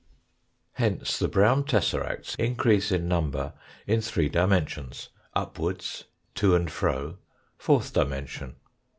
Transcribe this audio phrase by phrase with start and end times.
[0.73, 3.53] Hence the brown tesseracts increase in number
[3.85, 7.19] in three dimensions upwards, to and fro,
[7.59, 8.55] fourth dimension.